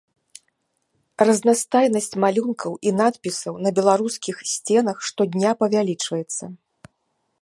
[1.29, 6.43] Разнастайнасць малюнкаў і надпісаў на беларускіх сценах штодня павялічваецца.